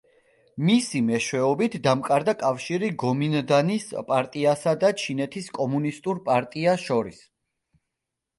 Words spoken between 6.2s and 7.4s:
პარტია შორის.